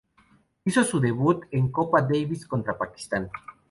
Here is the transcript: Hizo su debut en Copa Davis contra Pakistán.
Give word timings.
Hizo 0.65 0.83
su 0.83 0.99
debut 0.99 1.43
en 1.51 1.71
Copa 1.71 2.01
Davis 2.01 2.47
contra 2.47 2.75
Pakistán. 2.75 3.29